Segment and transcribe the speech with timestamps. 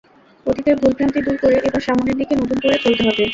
[0.45, 3.25] অতীতের ভুলভ্রান্তি দূর করে এবার সামনের দিকে নতুন করে চলতে হবে।